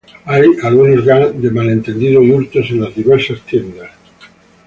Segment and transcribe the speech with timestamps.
[0.25, 3.91] Hay algunos gags de malentendidos y hurtos en las diversas tiendas.